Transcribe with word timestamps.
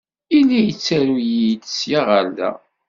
Yella 0.33 0.57
yettaru-yi-d 0.67 1.63
sya 1.77 2.01
ɣer 2.09 2.25
da. 2.37 2.51